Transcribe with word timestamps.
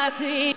I 0.00 0.54